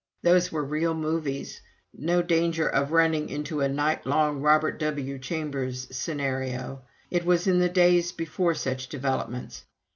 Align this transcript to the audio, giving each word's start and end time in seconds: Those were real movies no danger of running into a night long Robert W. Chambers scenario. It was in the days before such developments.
Those 0.23 0.51
were 0.51 0.63
real 0.63 0.95
movies 0.95 1.61
no 1.93 2.23
danger 2.23 2.67
of 2.67 2.91
running 2.91 3.29
into 3.29 3.61
a 3.61 3.69
night 3.69 4.03
long 4.07 4.41
Robert 4.41 4.79
W. 4.79 5.19
Chambers 5.19 5.95
scenario. 5.95 6.81
It 7.11 7.23
was 7.23 7.45
in 7.45 7.59
the 7.59 7.69
days 7.69 8.11
before 8.11 8.55
such 8.55 8.89
developments. 8.89 9.63